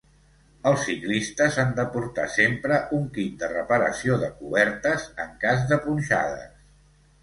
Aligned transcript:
Els 0.69 0.79
ciclistes 0.87 1.59
han 1.65 1.75
de 1.81 1.85
portar 1.97 2.25
sempre 2.37 2.81
un 3.01 3.07
kit 3.19 3.39
de 3.45 3.53
reparació 3.55 4.21
de 4.27 4.35
cobertes, 4.43 5.09
en 5.29 5.41
cas 5.49 5.67
de 5.73 5.83
punxades 5.89 6.55